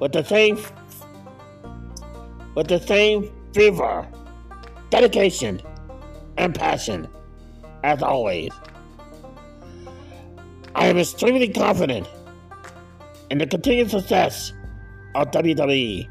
with 0.00 0.12
the 0.12 0.24
same 0.24 0.58
with 2.56 2.66
the 2.66 2.80
same 2.80 3.30
fervor, 3.54 4.08
dedication, 4.90 5.60
and 6.36 6.52
passion 6.52 7.06
as 7.84 8.02
always. 8.02 8.50
I 10.74 10.86
am 10.86 10.98
extremely 10.98 11.48
confident 11.48 12.08
in 13.30 13.38
the 13.38 13.46
continued 13.46 13.90
success 13.90 14.52
of 15.14 15.30
WWE, 15.30 16.08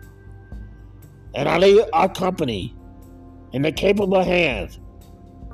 and 1.36 1.48
I 1.48 1.58
leave 1.58 1.84
our 1.94 2.10
company 2.10 2.76
in 3.54 3.62
the 3.62 3.72
capable 3.72 4.24
hands 4.24 4.80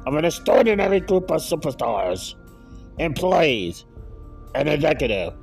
of 0.05 0.15
an 0.15 0.25
extraordinary 0.25 0.99
group 0.99 1.31
of 1.31 1.41
superstars, 1.41 2.35
employees, 2.99 3.85
and 4.53 4.69
executive, 4.69 5.33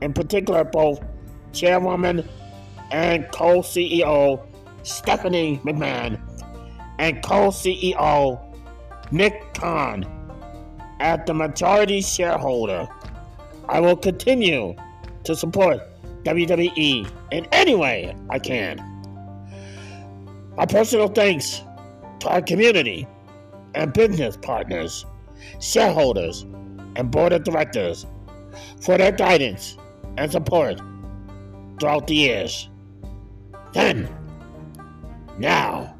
in 0.00 0.12
particular 0.12 0.64
both 0.64 1.00
chairwoman 1.52 2.28
and 2.90 3.30
co-CEO 3.32 4.46
Stephanie 4.82 5.60
McMahon 5.64 6.20
and 6.98 7.22
co-CEO 7.22 8.40
Nick 9.12 9.54
Khan 9.54 10.04
as 11.00 11.20
the 11.26 11.34
majority 11.34 12.00
shareholder. 12.00 12.88
I 13.68 13.80
will 13.80 13.96
continue 13.96 14.74
to 15.24 15.36
support 15.36 15.80
WWE 16.24 17.10
in 17.30 17.46
any 17.52 17.74
way 17.74 18.14
I 18.28 18.38
can. 18.38 18.89
My 20.60 20.66
personal 20.66 21.08
thanks 21.08 21.62
to 22.18 22.28
our 22.28 22.42
community 22.42 23.08
and 23.74 23.94
business 23.94 24.36
partners, 24.36 25.06
shareholders, 25.58 26.42
and 26.96 27.10
board 27.10 27.32
of 27.32 27.44
directors 27.44 28.04
for 28.82 28.98
their 28.98 29.10
guidance 29.10 29.78
and 30.18 30.30
support 30.30 30.78
throughout 31.80 32.06
the 32.08 32.14
years. 32.14 32.68
Then, 33.72 34.06
now, 35.38 35.96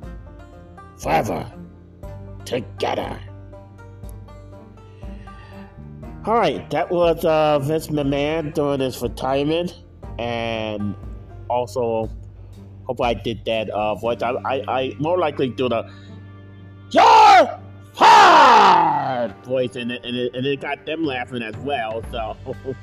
forever, 0.99 1.51
together. 2.45 3.19
All 6.27 6.35
right, 6.35 6.69
that 6.69 6.91
was 6.91 7.25
uh, 7.25 7.61
Vince 7.61 7.87
McMahon 7.87 8.53
during 8.53 8.81
his 8.81 9.01
retirement, 9.01 9.81
and 10.19 10.95
also 11.49 12.11
I 12.99 13.15
did 13.15 13.45
that 13.45 13.69
uh, 13.71 13.95
voice. 13.95 14.23
I, 14.23 14.31
I, 14.31 14.65
I 14.69 14.97
more 14.99 15.19
likely 15.19 15.49
do 15.51 15.69
the 15.69 15.91
your 16.91 17.61
hard 17.95 19.35
voice, 19.45 19.77
and 19.77 19.93
it, 19.93 20.05
and, 20.05 20.17
it, 20.17 20.35
and 20.35 20.47
it 20.47 20.61
got 20.61 20.85
them 20.87 21.05
laughing 21.05 21.43
as 21.43 21.57
well. 21.59 22.03
So, 22.11 22.37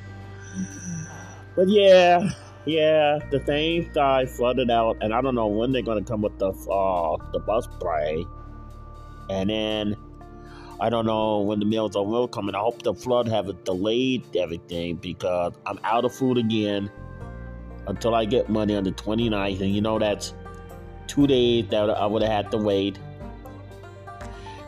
but 1.55 1.67
yeah, 1.67 2.29
yeah, 2.65 3.19
the 3.31 3.43
same 3.45 3.89
guy 3.93 4.25
flooded 4.25 4.69
out, 4.69 4.97
and 5.01 5.13
I 5.13 5.21
don't 5.21 5.35
know 5.35 5.47
when 5.47 5.71
they're 5.71 5.81
gonna 5.81 6.03
come 6.03 6.21
with 6.21 6.37
the 6.39 6.49
uh, 6.49 7.17
the 7.33 7.39
bus 7.39 7.65
spray, 7.65 8.25
and 9.29 9.49
then. 9.49 9.95
I 10.79 10.91
don't 10.91 11.07
know 11.07 11.39
when 11.39 11.57
the 11.57 11.65
meals 11.65 11.95
are 11.95 12.05
will 12.05 12.27
come, 12.27 12.49
and 12.49 12.55
I 12.55 12.59
hope 12.59 12.83
the 12.83 12.93
flood 12.93 13.27
have 13.29 13.63
delayed 13.63 14.35
everything 14.35 14.97
because 14.97 15.53
I'm 15.65 15.79
out 15.83 16.05
of 16.05 16.13
food 16.13 16.37
again 16.37 16.91
until 17.87 18.15
I 18.15 18.25
get 18.25 18.49
money 18.49 18.75
on 18.75 18.83
the 18.83 18.91
29th. 18.91 19.61
And 19.61 19.73
you 19.73 19.81
know, 19.81 19.99
that's 19.99 20.33
two 21.07 21.27
days 21.27 21.67
that 21.69 21.89
I 21.89 22.05
would 22.05 22.21
have 22.21 22.31
had 22.31 22.51
to 22.51 22.57
wait. 22.57 22.99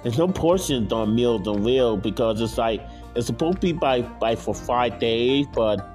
There's 0.03 0.17
no 0.17 0.27
portions 0.29 0.93
on 0.93 1.13
Meals 1.13 1.47
on 1.47 1.63
Wheel 1.63 1.97
because 1.97 2.39
it's 2.41 2.57
like 2.57 2.81
it's 3.15 3.27
supposed 3.27 3.55
to 3.55 3.67
be 3.67 3.73
by, 3.73 4.01
by 4.01 4.35
for 4.35 4.55
five 4.55 4.99
days, 4.99 5.45
but 5.53 5.85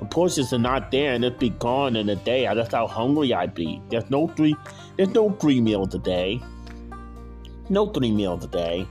the 0.00 0.06
portions 0.06 0.52
are 0.52 0.58
not 0.58 0.90
there 0.90 1.12
and 1.12 1.24
it'd 1.24 1.38
be 1.38 1.50
gone 1.50 1.94
in 1.94 2.08
a 2.08 2.16
day. 2.16 2.52
That's 2.54 2.72
how 2.72 2.86
hungry 2.86 3.34
I'd 3.34 3.54
be. 3.54 3.82
There's 3.90 4.08
no 4.10 4.28
three 4.28 4.56
there's 4.96 5.10
no 5.10 5.30
three 5.30 5.60
meals 5.60 5.94
a 5.94 5.98
day. 5.98 6.42
No 7.68 7.86
three 7.86 8.10
meals 8.10 8.44
a 8.44 8.48
day. 8.48 8.86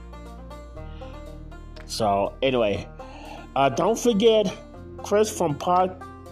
So 1.84 2.32
anyway, 2.42 2.88
uh, 3.54 3.68
don't 3.68 3.98
forget 3.98 4.54
Chris 5.02 5.36
from 5.36 5.56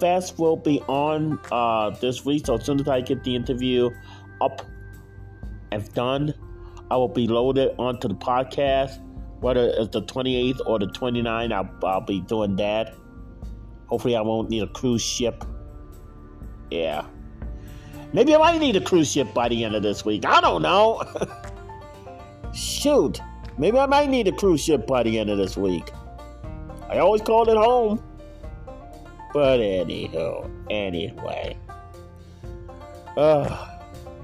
Podfest 0.01 0.39
will 0.39 0.57
be 0.57 0.81
on 0.89 1.39
uh, 1.53 1.91
this 1.91 2.25
week. 2.25 2.47
So 2.47 2.57
as 2.57 2.65
soon 2.65 2.81
as 2.81 2.89
I 2.89 3.01
get 3.01 3.23
the 3.25 3.37
interview 3.37 3.91
up 4.41 4.63
and 5.73 5.93
done, 5.95 6.35
I 6.91 6.97
will 6.97 7.09
be 7.09 7.27
loaded 7.27 7.75
onto 7.79 8.09
the 8.09 8.15
podcast. 8.15 9.01
Whether 9.41 9.73
it's 9.79 9.91
the 9.91 10.03
28th 10.03 10.61
or 10.67 10.79
the 10.79 10.87
29th, 10.87 11.53
I'll, 11.53 11.89
I'll 11.89 12.01
be 12.01 12.21
doing 12.21 12.57
that. 12.57 12.95
Hopefully, 13.87 14.17
I 14.17 14.21
won't 14.21 14.51
need 14.51 14.63
a 14.63 14.69
cruise 14.69 15.03
ship. 15.03 15.45
Yeah. 16.71 17.05
Maybe 18.13 18.35
I 18.35 18.39
might 18.39 18.61
need 18.61 18.77
a 18.77 18.81
cruise 18.81 19.11
ship 19.11 19.33
by 19.35 19.49
the 19.49 19.65
end 19.65 19.75
of 19.75 19.83
this 19.83 20.05
week. 20.05 20.25
I 20.25 20.41
don't 20.41 20.63
know. 20.63 21.03
Shoot. 22.55 23.21
Maybe 23.59 23.79
I 23.79 23.87
might 23.87 24.09
need 24.09 24.29
a 24.29 24.33
cruise 24.33 24.63
ship 24.63 24.87
by 24.87 25.03
the 25.03 25.19
end 25.19 25.31
of 25.31 25.39
this 25.39 25.57
week. 25.57 25.91
I 26.89 26.99
always 26.99 27.23
called 27.23 27.49
it 27.49 27.57
home. 27.57 28.03
But 29.33 29.61
anywho, 29.61 30.51
anyway. 30.71 31.57
Uh, 33.17 33.79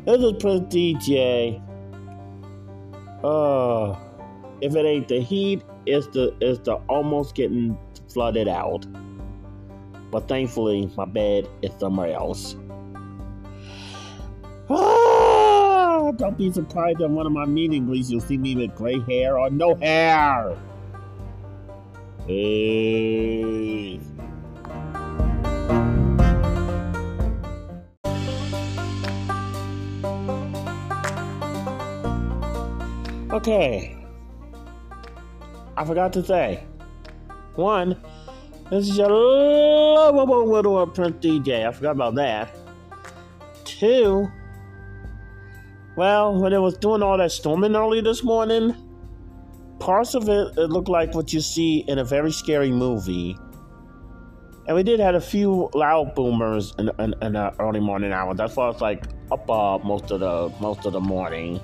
this 0.04 0.20
is 0.20 0.32
Prince 0.40 0.72
DJ 0.74 1.60
Uh, 3.22 3.96
if 4.60 4.74
it 4.74 4.86
ain't 4.86 5.08
the 5.08 5.20
heat, 5.20 5.62
it's 5.86 6.06
the 6.08 6.34
it's 6.40 6.60
the 6.60 6.74
almost 6.88 7.34
getting 7.34 7.76
flooded 8.08 8.48
out. 8.48 8.86
But 10.10 10.28
thankfully, 10.28 10.90
my 10.96 11.04
bed 11.04 11.48
is 11.62 11.72
somewhere 11.78 12.14
else. 12.14 12.56
Ah, 14.70 16.12
don't 16.16 16.38
be 16.38 16.52
surprised 16.52 17.00
at 17.00 17.10
one 17.10 17.26
of 17.26 17.32
my 17.32 17.44
meetings 17.46 18.10
you'll 18.10 18.20
see 18.20 18.36
me 18.36 18.56
with 18.56 18.74
gray 18.74 19.00
hair 19.00 19.38
or 19.38 19.50
no 19.50 19.74
hair. 19.76 20.56
Peace. 22.26 24.02
Okay. 33.46 33.96
I 35.76 35.84
forgot 35.84 36.12
to 36.14 36.24
say. 36.24 36.64
One, 37.54 37.96
this 38.70 38.88
is 38.88 38.98
your 38.98 39.08
lovable 39.08 40.50
little 40.50 40.84
Prince 40.88 41.24
DJ. 41.24 41.64
I 41.64 41.70
forgot 41.70 41.92
about 41.92 42.16
that. 42.16 42.50
Two, 43.64 44.26
well, 45.96 46.34
when 46.34 46.52
it 46.52 46.58
was 46.58 46.76
doing 46.78 47.04
all 47.04 47.16
that 47.18 47.30
storming 47.30 47.76
early 47.76 48.00
this 48.00 48.24
morning, 48.24 48.74
parts 49.78 50.14
of 50.14 50.28
it, 50.28 50.58
it 50.58 50.70
looked 50.70 50.88
like 50.88 51.14
what 51.14 51.32
you 51.32 51.40
see 51.40 51.84
in 51.86 52.00
a 52.00 52.04
very 52.04 52.32
scary 52.32 52.72
movie. 52.72 53.38
And 54.66 54.74
we 54.74 54.82
did 54.82 54.98
have 54.98 55.14
a 55.14 55.20
few 55.20 55.70
loud 55.72 56.16
boomers 56.16 56.74
in, 56.80 56.90
in, 56.98 57.14
in 57.22 57.34
the 57.34 57.54
early 57.60 57.78
morning 57.78 58.12
hours. 58.12 58.38
That's 58.38 58.56
why 58.56 58.70
it's 58.70 58.80
like 58.80 59.04
up 59.30 59.48
uh, 59.48 59.78
most 59.78 60.10
of 60.10 60.18
the 60.18 60.52
most 60.60 60.84
of 60.84 60.94
the 60.94 61.00
morning. 61.00 61.60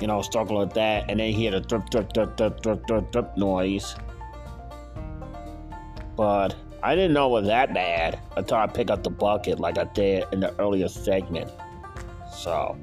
You 0.00 0.06
know, 0.06 0.22
struggle 0.22 0.58
with 0.58 0.74
that, 0.74 1.10
and 1.10 1.18
then 1.20 1.32
hear 1.32 1.50
the 1.50 1.60
drip, 1.60 1.90
drip, 1.90 2.12
drip, 2.12 2.36
drip, 2.36 2.60
drip, 2.60 2.86
drip, 2.86 3.12
drip 3.12 3.36
noise. 3.36 3.96
But 6.16 6.54
I 6.82 6.94
didn't 6.94 7.12
know 7.12 7.26
it 7.28 7.40
was 7.40 7.46
that 7.48 7.74
bad 7.74 8.20
until 8.36 8.58
I 8.58 8.66
picked 8.66 8.90
up 8.90 9.02
the 9.02 9.10
bucket 9.10 9.58
like 9.58 9.78
I 9.78 9.84
did 9.84 10.24
in 10.32 10.40
the 10.40 10.54
earlier 10.60 10.88
segment. 10.88 11.50
So, 12.32 12.76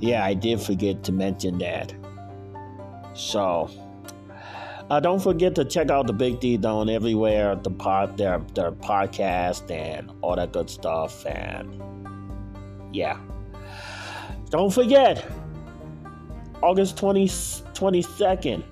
yeah, 0.00 0.24
I 0.24 0.34
did 0.34 0.60
forget 0.60 1.02
to 1.04 1.12
mention 1.12 1.58
that. 1.58 1.94
So, 3.14 3.70
uh, 4.90 5.00
don't 5.00 5.22
forget 5.22 5.54
to 5.54 5.64
check 5.64 5.90
out 5.90 6.06
the 6.06 6.12
Big 6.12 6.40
D 6.40 6.58
Zone 6.60 6.88
everywhere, 6.88 7.54
the 7.56 7.70
pod, 7.70 8.16
their 8.16 8.38
their 8.54 8.72
podcast 8.72 9.70
and 9.70 10.10
all 10.22 10.36
that 10.36 10.52
good 10.52 10.70
stuff. 10.70 11.24
And 11.26 11.82
yeah, 12.92 13.18
don't 14.50 14.72
forget 14.72 15.24
August 16.62 16.96
20, 16.96 17.26
22nd, 17.26 18.62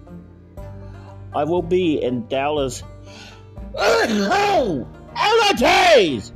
I 1.35 1.45
will 1.45 1.63
be 1.63 2.03
in 2.03 2.27
Dallas. 2.29 2.83
Holidays! 5.15 6.33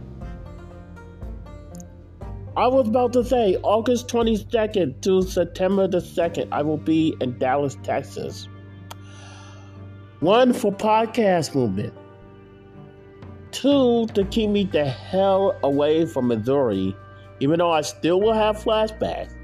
I 2.57 2.69
was 2.69 2.87
about 2.87 3.13
to 3.15 3.25
say 3.25 3.57
August 3.63 4.07
22nd 4.09 5.01
to 5.03 5.23
September 5.23 5.89
the 5.89 5.99
2nd, 5.99 6.49
I 6.53 6.63
will 6.63 6.77
be 6.77 7.17
in 7.21 7.37
Dallas, 7.39 7.77
Texas. 7.83 8.49
One 10.21 10.53
for 10.53 10.73
podcast 10.73 11.55
movement. 11.55 11.93
Two 13.51 14.07
to 14.15 14.25
keep 14.25 14.51
me 14.51 14.65
the 14.65 14.85
hell 14.85 15.59
away 15.63 16.07
from 16.07 16.29
Missouri, 16.29 16.97
even 17.41 17.59
though 17.59 17.73
I 17.73 17.83
still 17.83 18.21
will 18.21 18.33
have 18.33 18.57
flashbacks. 18.57 19.35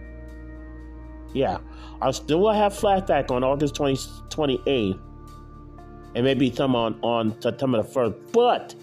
Yeah, 1.33 1.59
I 2.03 2.11
still 2.11 2.40
will 2.40 2.53
have 2.53 2.73
flashback 2.73 3.31
on 3.31 3.45
August 3.45 3.75
20, 3.77 3.97
28th, 4.31 4.99
and 6.14 6.25
maybe 6.25 6.53
some 6.53 6.75
on, 6.75 6.99
on 7.03 7.40
September 7.40 7.83
the 7.83 7.88
1st. 7.88 8.33
But, 8.33 8.75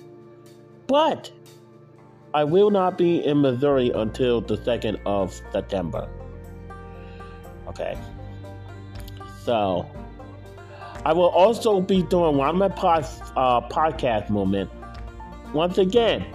but, 0.88 1.32
I 2.34 2.44
will 2.44 2.70
not 2.70 2.98
be 2.98 3.26
in 3.26 3.42
Missouri 3.42 3.92
until 3.92 4.42
the 4.42 4.58
2nd 4.58 5.00
of 5.06 5.34
September. 5.52 6.10
Okay. 7.68 7.98
So, 9.44 9.90
I 11.06 11.14
will 11.14 11.30
also 11.30 11.82
be 11.82 12.04
doing 12.04 12.38
one 12.38 12.50
of 12.50 12.56
my 12.56 12.70
pod, 12.70 13.06
uh, 13.36 13.62
podcast 13.70 14.30
moment. 14.30 14.70
Once 15.54 15.78
again, 15.78 16.26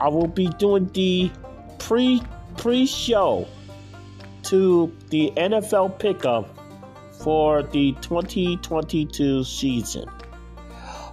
I 0.00 0.08
will 0.08 0.26
be 0.26 0.48
doing 0.58 0.86
the 0.94 1.30
pre 1.78 2.22
pre 2.56 2.86
show 2.86 3.46
to 4.52 4.94
the 5.08 5.32
NFL 5.34 5.98
pickup 5.98 6.46
for 7.10 7.62
the 7.62 7.92
2022 8.02 9.44
season. 9.44 10.06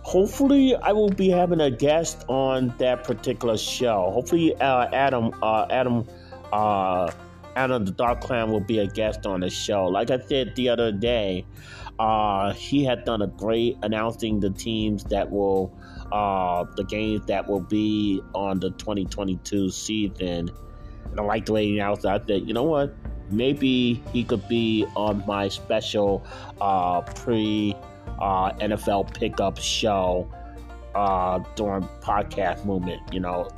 Hopefully, 0.04 0.76
I 0.76 0.92
will 0.92 1.12
be 1.12 1.30
having 1.30 1.62
a 1.62 1.72
guest 1.72 2.26
on 2.28 2.74
that 2.80 3.06
particular 3.06 3.56
show. 3.58 4.12
Hopefully, 4.12 4.56
uh, 4.58 4.90
Adam, 4.92 5.34
uh, 5.42 5.68
Adam, 5.70 6.06
uh, 6.52 7.10
Adam 7.56 7.86
the 7.86 7.92
Dark 7.92 8.20
Clan 8.20 8.52
will 8.52 8.60
be 8.60 8.80
a 8.80 8.88
guest 8.88 9.26
on 9.26 9.40
the 9.40 9.50
show. 9.50 9.86
Like 9.86 10.12
I 10.12 10.20
said 10.20 10.54
the 10.58 10.68
other 10.68 10.92
day, 10.92 11.46
uh, 11.98 12.52
he 12.52 12.84
had 12.84 13.06
done 13.06 13.22
a 13.22 13.28
great 13.28 13.78
announcing 13.84 14.42
the 14.42 14.50
teams 14.50 15.06
that 15.06 15.32
will, 15.32 15.74
uh, 16.12 16.66
the 16.76 16.84
games 16.84 17.26
that 17.28 17.48
will 17.48 17.62
be 17.62 18.22
on 18.36 18.60
the 18.60 18.72
2022 18.72 19.70
season. 19.70 20.52
And 21.12 21.20
I 21.20 21.24
like 21.24 21.46
the 21.46 21.54
way 21.54 21.68
he 21.68 21.80
announced 21.80 22.02
that. 22.02 22.24
I 22.24 22.26
said, 22.26 22.46
you 22.46 22.54
know 22.54 22.64
what? 22.64 22.94
Maybe 23.32 24.04
he 24.12 24.24
could 24.24 24.48
be 24.48 24.86
on 24.96 25.24
my 25.28 25.48
special 25.50 26.26
uh, 26.60 27.02
pre 27.02 27.76
uh, 28.20 28.52
NFL 28.54 29.14
pickup 29.14 29.58
show 29.60 30.28
uh, 30.96 31.40
during 31.56 31.84
podcast 32.02 32.66
movement. 32.66 33.02
You 33.14 33.20
know, 33.22 33.50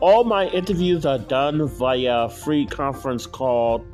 all 0.00 0.24
my 0.24 0.48
interviews 0.48 1.06
are 1.06 1.18
done 1.18 1.68
via 1.68 2.28
free 2.28 2.66
conference 2.66 3.26
call. 3.26 3.84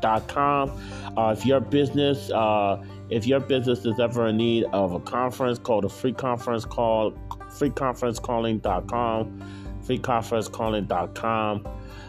freeconferencecall.com. 0.00 1.16
Uh, 1.16 1.34
if 1.36 1.44
your 1.44 1.60
business, 1.60 2.30
uh, 2.30 2.82
if 3.10 3.26
your 3.26 3.40
business 3.40 3.84
is 3.84 3.98
ever 3.98 4.28
in 4.28 4.36
need 4.36 4.64
of 4.72 4.92
a 4.92 5.00
conference, 5.00 5.58
call 5.58 5.80
the 5.80 5.88
free 5.88 6.12
conference 6.12 6.64
call, 6.64 7.12
freeconferencecalling.com, 7.50 9.42
freeconferencecalling.com. 9.84 11.66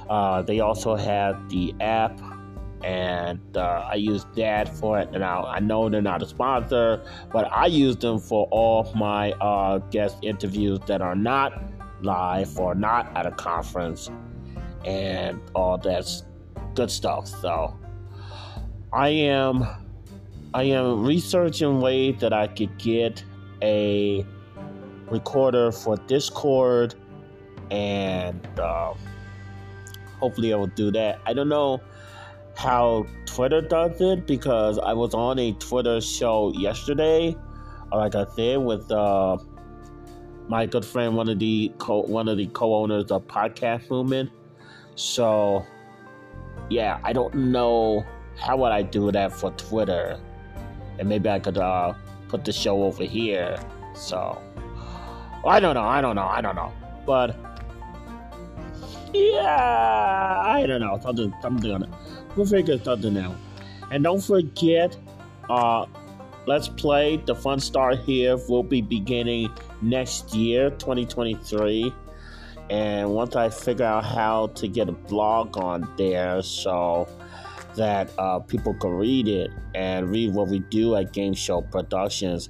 Uh, 0.10 0.41
they 0.41 0.60
also 0.60 0.95
have 0.95 1.50
the 1.50 1.74
app 1.80 2.19
and 2.84 3.58
uh, 3.58 3.89
I 3.91 3.95
use 3.95 4.26
that 4.36 4.74
for 4.78 5.00
it. 5.00 5.10
And 5.13 5.24
I, 5.24 5.60
know 5.60 5.89
they're 5.89 6.02
not 6.02 6.24
a 6.24 6.28
sponsor, 6.28 7.04
but 7.32 7.52
I 7.52 7.65
use 7.65 7.98
them 7.98 8.19
for 8.19 8.48
all 8.52 8.91
my 8.95 9.32
uh, 9.34 9.80
guest 9.89 10.17
interviews 10.22 10.80
that 10.88 11.02
are 11.02 11.15
not 11.15 11.62
live 12.02 12.58
or 12.58 12.76
not 12.76 13.15
at 13.17 13.26
a 13.26 13.32
conference 13.32 14.10
and 14.86 15.41
all 15.54 15.78
that's 15.78 16.24
good 16.74 16.89
stuff. 16.89 17.28
So 17.28 17.78
I 18.93 19.10
am 19.10 19.67
I 20.54 20.63
am 20.63 21.04
researching 21.04 21.80
ways 21.80 22.15
that 22.22 22.34
I 22.34 22.48
could 22.48 22.78
get 22.80 23.24
a 23.62 24.26
recorder 25.12 25.72
for 25.72 25.98
Discord 25.98 26.95
and 27.69 28.48
uh, 28.58 28.93
hopefully 30.19 30.53
I 30.53 30.58
will 30.58 30.67
do 30.67 30.91
that. 30.91 31.19
I 31.25 31.34
don't 31.34 31.49
know 31.49 31.82
how 32.55 33.05
Twitter 33.25 33.62
does 33.62 34.01
it 34.01 34.27
because 34.27 34.77
I 34.79 34.93
was 34.93 35.13
on 35.13 35.39
a 35.39 35.53
Twitter 35.53 36.01
show 36.01 36.51
yesterday, 36.53 37.36
like 37.91 38.15
I 38.15 38.25
said, 38.36 38.58
with 38.58 38.91
uh, 38.91 39.38
my 40.49 40.65
good 40.65 40.84
friend, 40.84 41.15
one 41.15 41.29
of 41.29 41.39
the 41.39 41.71
co- 41.77 42.01
one 42.01 42.27
of 42.27 42.38
the 42.38 42.47
co-owners 42.47 43.12
of 43.12 43.25
Podcast 43.27 43.89
Movement. 43.89 44.29
So, 44.95 45.65
yeah, 46.69 46.99
I 47.03 47.13
don't 47.13 47.34
know 47.34 48.05
how 48.38 48.58
would 48.58 48.71
I 48.71 48.82
do 48.82 49.12
that 49.12 49.32
for 49.32 49.51
Twitter, 49.51 50.19
and 50.97 51.08
maybe 51.08 51.29
I 51.29 51.39
could 51.39 51.58
uh, 51.58 51.93
put 52.27 52.43
the 52.43 52.51
show 52.51 52.84
over 52.84 53.03
here. 53.03 53.58
So, 53.95 54.41
I 55.45 55.60
don't 55.62 55.75
know, 55.75 55.84
I 55.84 56.01
don't 56.01 56.15
know, 56.15 56.27
I 56.27 56.41
don't 56.41 56.55
know, 56.55 56.73
but 57.05 57.38
yeah, 59.13 60.41
I 60.45 60.65
don't 60.67 60.82
know, 60.82 61.00
something 61.02 61.72
on 61.72 61.84
it. 61.84 61.89
We'll 62.36 62.45
figure 62.45 62.78
something 62.80 63.17
out. 63.17 63.36
And 63.91 64.04
don't 64.04 64.22
forget, 64.22 64.95
uh, 65.50 65.86
Let's 66.45 66.67
Play, 66.67 67.17
the 67.17 67.36
fun 67.36 67.60
start 67.60 68.00
here 68.00 68.38
will 68.48 68.63
be 68.63 68.82
beginning 68.82 69.52
next 69.82 70.34
year, 70.34 70.69
2023. 70.72 71.93
And 72.69 73.12
once 73.12 73.36
I 73.36 73.50
figure 73.50 73.86
out 73.86 74.06
how 74.06 74.48
to 74.48 74.67
get 74.67 74.89
a 74.89 74.93
blog 74.93 75.58
on 75.58 75.91
there 75.98 76.41
so 76.41 77.08
that 77.76 78.12
uh, 78.17 78.39
people 78.39 78.74
can 78.76 78.91
read 78.91 79.28
it 79.28 79.52
and 79.74 80.10
read 80.10 80.34
what 80.34 80.48
we 80.48 80.60
do 80.60 80.95
at 80.95 81.13
Game 81.13 81.34
Show 81.34 81.62
Productions, 81.62 82.50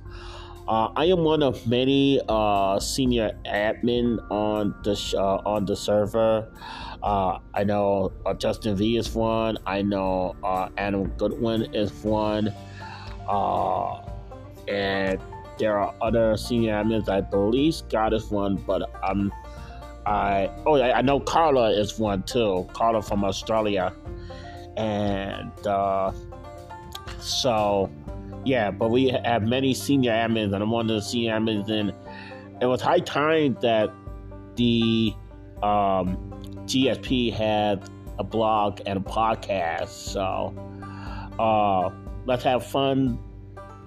Uh, 0.70 0.92
I 0.96 1.06
am 1.06 1.24
one 1.24 1.42
of 1.42 1.66
many 1.66 2.22
uh, 2.30 2.80
senior 2.80 3.32
admin 3.44 4.20
on 4.30 4.76
the 4.84 4.96
sh- 4.96 5.16
uh, 5.16 5.42
on 5.44 5.66
the 5.66 5.76
server. 5.76 6.48
Uh, 7.02 7.40
I 7.56 7.64
know 7.64 8.12
uh, 8.24 8.36
Justin 8.36 8.76
V 8.76 8.96
is 8.96 9.16
one. 9.16 9.58
I 9.66 9.82
know 9.82 10.36
uh, 10.44 10.70
Adam 10.78 11.08
Goodwin 11.18 11.74
is 11.74 11.92
one, 12.04 12.54
and 14.68 15.20
there 15.58 15.80
are 15.80 15.96
other 16.04 16.38
senior 16.38 16.74
admins. 16.74 17.10
I 17.10 17.22
believe 17.22 17.74
Scott 17.74 18.14
is 18.14 18.30
one, 18.30 18.58
but 18.58 18.92
I'm 19.04 19.34
I 20.06 20.52
oh 20.68 20.80
I 20.80 21.02
know 21.02 21.20
Carla 21.20 21.72
is 21.72 21.98
one 21.98 22.22
too. 22.22 22.70
Carla 22.74 23.02
from 23.02 23.26
Australia, 23.26 23.92
and 24.78 25.52
so 27.20 27.90
yeah, 28.46 28.72
but 28.72 28.90
we 28.90 29.10
have 29.10 29.44
many 29.44 29.74
senior 29.74 30.12
admins, 30.12 30.54
and 30.54 30.64
I'm 30.64 30.72
one 30.72 30.90
of 30.90 30.96
the 30.96 31.02
senior 31.02 31.34
admins. 31.34 31.70
And 31.70 31.94
it 32.62 32.66
was 32.66 32.82
high 32.82 33.00
time 33.00 33.58
that 33.62 33.92
the 34.56 35.14
um, 35.64 36.18
GSP 36.66 37.34
had 37.34 37.90
a 38.18 38.24
blog 38.24 38.82
and 38.86 38.98
a 38.98 39.02
podcast. 39.02 39.90
So 39.90 40.54
uh, 41.40 41.90
let's 42.26 42.44
have 42.44 42.66
fun. 42.66 43.20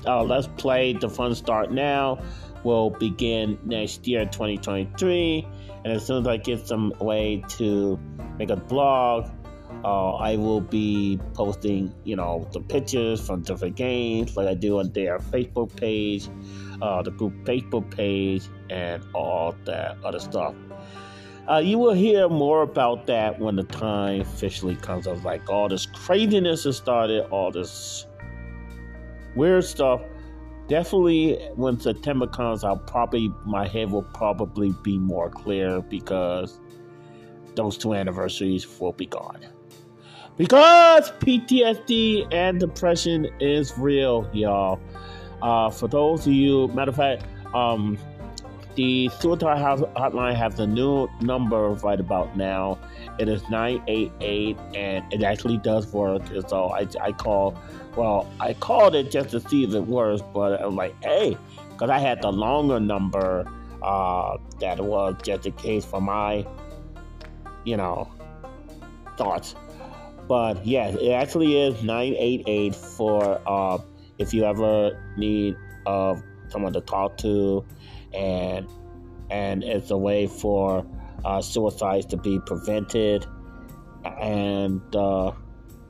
Uh, 0.07 0.23
let's 0.23 0.49
play 0.57 0.95
the 0.95 1.09
fun 1.09 1.35
start 1.35 1.71
now. 1.71 2.21
We'll 2.65 2.91
begin 2.91 3.59
next 3.65 4.07
year, 4.07 4.25
2023. 4.25 5.47
And 5.85 5.93
as 5.93 6.07
soon 6.07 6.23
as 6.23 6.29
I 6.29 6.37
get 6.37 6.67
some 6.67 6.93
way 7.01 7.43
to 7.51 7.99
make 8.39 8.51
a 8.51 8.57
blog, 8.57 9.31
uh, 9.85 10.15
I 10.15 10.37
will 10.37 10.61
be 10.61 11.19
posting, 11.35 11.93
you 12.05 12.17
know, 12.17 12.49
the 12.53 12.61
pictures 12.61 13.25
from 13.25 13.43
different 13.43 13.77
games, 13.77 14.37
like 14.37 14.47
I 14.47 14.55
do 14.55 14.79
on 14.79 14.93
their 14.93 15.19
Facebook 15.19 15.75
page, 15.77 16.29
uh, 16.81 17.03
the 17.03 17.11
group 17.11 17.33
Facebook 17.45 17.91
page, 17.91 18.45
and 18.71 19.03
all 19.15 19.55
that 19.65 19.97
other 20.05 20.21
stuff. 20.21 20.55
Uh, 21.51 21.59
you 21.59 21.77
will 21.77 21.93
hear 21.93 22.29
more 22.29 22.63
about 22.63 23.07
that 23.07 23.41
when 23.41 23.57
the 23.57 23.65
time 23.65 24.21
officially 24.21 24.77
comes. 24.77 25.09
Of 25.09 25.25
like 25.25 25.51
all 25.51 25.69
this 25.69 25.87
craziness 25.87 26.65
has 26.65 26.77
started, 26.77 27.25
all 27.31 27.51
this 27.51 28.07
weird 29.35 29.65
stuff. 29.65 30.01
Definitely, 30.69 31.35
when 31.57 31.81
September 31.81 32.29
comes, 32.29 32.63
I'll 32.63 32.77
probably 32.77 33.29
my 33.45 33.67
head 33.67 33.91
will 33.91 34.05
probably 34.15 34.73
be 34.85 34.97
more 34.99 35.29
clear 35.29 35.83
because 35.83 36.61
those 37.57 37.77
two 37.77 37.95
anniversaries 37.95 38.67
will 38.79 38.93
be 38.93 39.07
gone. 39.07 39.45
Because 40.37 41.11
PTSD 41.13 42.33
and 42.33 42.59
depression 42.59 43.29
is 43.39 43.77
real, 43.77 44.29
y'all. 44.33 44.81
Uh, 45.43 45.71
for 45.71 45.89
those 45.89 46.27
of 46.27 46.33
you, 46.33 46.69
matter 46.69 46.91
of 46.91 46.97
fact, 46.97 47.25
um, 47.55 47.99
the 48.75 49.11
suicide 49.21 49.59
hotline 49.59 50.35
has 50.35 50.59
a 50.59 50.67
new 50.67 51.09
number 51.21 51.71
right 51.71 52.01
about 52.01 52.37
now. 52.37 52.79
It 53.19 53.29
is 53.29 53.47
988 53.51 54.57
and 54.75 55.13
it 55.13 55.23
actually 55.23 55.59
does 55.59 55.93
work. 55.93 56.23
So 56.49 56.69
I, 56.69 56.87
I 57.01 57.13
call, 57.13 57.59
well, 57.97 58.31
I 58.41 58.55
called 58.55 58.95
it 58.95 59.11
just 59.11 59.31
to 59.31 59.41
see 59.41 59.65
if 59.65 59.75
it 59.75 59.87
works, 59.87 60.23
but 60.33 60.63
I'm 60.63 60.77
like, 60.77 60.95
hey, 61.05 61.37
because 61.71 61.91
I 61.91 61.99
had 61.99 62.23
the 62.23 62.33
longer 62.33 62.81
number 62.81 63.47
uh, 63.83 64.39
that 64.61 64.81
was 64.81 65.17
just 65.23 65.45
in 65.45 65.53
case 65.53 65.85
for 65.85 66.01
my, 66.01 66.47
you 67.65 67.77
know, 67.77 68.11
thoughts. 69.19 69.55
But 70.29 70.65
yeah, 70.65 70.89
it 70.89 71.13
actually 71.13 71.61
is 71.61 71.83
988 71.83 72.75
for 72.75 73.41
uh, 73.47 73.79
if 74.19 74.33
you 74.33 74.45
ever 74.45 74.99
need 75.17 75.57
uh, 75.87 76.17
someone 76.49 76.73
to 76.73 76.81
talk 76.81 77.17
to, 77.19 77.65
and 78.15 78.67
and 79.31 79.65
it's 79.65 79.91
a 79.91 79.97
way 79.97 80.27
for 80.27 80.87
uh, 81.25 81.41
suicides 81.41 82.07
to 82.07 82.17
be 82.17 82.39
prevented. 82.41 83.27
And 84.21 84.83
uh, 84.95 85.33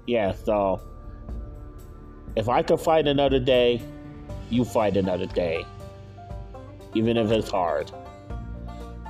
yeah, 0.06 0.32
so 0.32 0.80
if 2.36 2.48
I 2.48 2.62
could 2.62 2.80
fight 2.80 3.06
another 3.06 3.38
day, 3.38 3.82
you 4.50 4.64
fight 4.64 4.96
another 4.96 5.26
day, 5.26 5.64
even 6.94 7.16
if 7.16 7.30
it's 7.30 7.50
hard. 7.50 7.90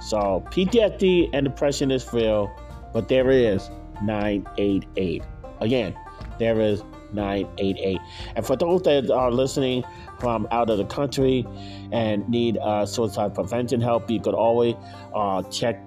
So 0.01 0.45
PTSD 0.51 1.31
and 1.33 1.45
depression 1.47 1.91
is 1.91 2.13
real, 2.13 2.51
but 2.93 3.09
there 3.09 3.31
is 3.31 3.71
988. 4.05 5.23
Again, 5.61 5.95
there 6.39 6.61
is 6.61 6.83
988. 7.13 7.99
And 8.37 8.47
for 8.47 8.57
those 8.57 8.83
that 8.83 9.11
are 9.11 9.31
listening 9.31 9.85
from 10.19 10.47
out 10.51 10.71
of 10.71 10.79
the 10.79 10.85
country 10.85 11.47
and 11.91 12.29
need 12.29 12.59
uh, 12.59 12.87
suicide 12.87 13.35
prevention 13.35 13.81
help, 13.81 14.11
you 14.11 14.21
could 14.21 14.35
always 14.35 14.75
uh, 15.15 15.43
check. 15.45 15.81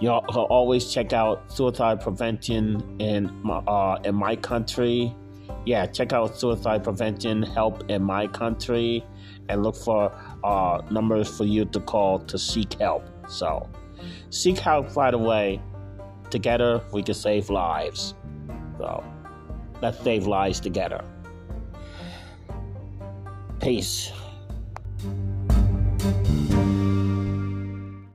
You 0.00 0.08
know, 0.08 0.18
always 0.18 0.92
check 0.92 1.12
out 1.12 1.52
suicide 1.52 2.00
prevention 2.00 2.96
in 2.98 3.32
my, 3.44 3.58
uh, 3.58 4.00
in 4.04 4.16
my 4.16 4.34
country. 4.34 5.14
Yeah, 5.64 5.86
check 5.86 6.12
out 6.12 6.36
suicide 6.36 6.82
prevention 6.82 7.44
help 7.44 7.88
in 7.88 8.02
my 8.02 8.26
country, 8.26 9.04
and 9.48 9.62
look 9.62 9.76
for 9.76 10.12
uh, 10.42 10.82
numbers 10.90 11.28
for 11.36 11.44
you 11.44 11.66
to 11.66 11.78
call 11.78 12.18
to 12.18 12.36
seek 12.36 12.72
help. 12.80 13.04
So, 13.28 13.70
seek 14.30 14.58
help 14.58 14.96
right 14.96 15.14
away 15.14 15.62
Together, 16.32 16.80
we 16.94 17.02
can 17.02 17.12
save 17.12 17.50
lives. 17.50 18.14
So, 18.78 19.04
let's 19.82 20.00
save 20.00 20.26
lives 20.26 20.60
together. 20.60 21.04
Peace. 23.60 24.10